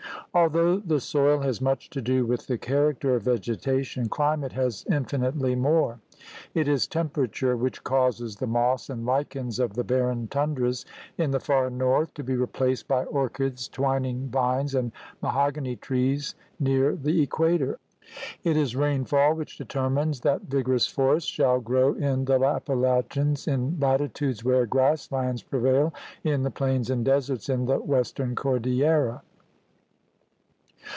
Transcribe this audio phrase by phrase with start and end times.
[0.33, 5.55] Although the soil has much to do with the character of vegetation, climate has infinitely
[5.55, 5.99] more.
[6.53, 10.85] It is temperature which causes the moss and lichens of the barren tundras
[11.17, 16.95] in the far north to be replaced by orchids, twining vines, and mahogany trees near
[16.95, 17.77] the equator.
[18.45, 23.77] It is rain fall which determines that vigorous forests shall grow in the Appalachians in
[23.81, 25.93] latitudes where grass lands prevail
[26.23, 29.23] in the plains and deserts in the western cordillera.